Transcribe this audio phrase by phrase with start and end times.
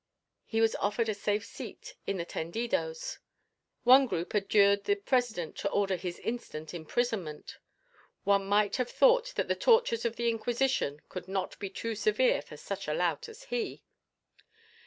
[0.47, 3.19] He was offered a safe seat in the tendidos.
[3.83, 7.59] One group adjured the President to order his instant imprisonment.
[8.23, 12.41] One might have thought that the tortures of the Inquisition could not be too severe
[12.41, 13.83] for such a lout as he.